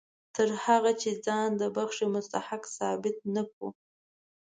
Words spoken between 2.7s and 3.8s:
ثابت نه کړو.